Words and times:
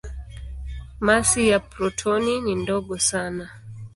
Masi 0.99 1.47
ya 1.49 1.59
protoni 1.59 2.41
ni 2.41 2.55
ndogo 2.55 2.97
sana. 2.99 3.49